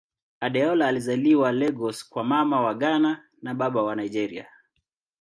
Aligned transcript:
Adeola 0.39 0.87
alizaliwa 0.87 1.51
Lagos 1.51 2.09
kwa 2.09 2.23
Mama 2.23 2.61
wa 2.61 2.73
Ghana 2.73 3.23
na 3.41 3.53
Baba 3.55 3.83
wa 3.83 3.95
Nigeria. 3.95 4.47